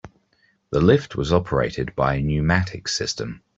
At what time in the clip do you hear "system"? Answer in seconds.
2.87-3.43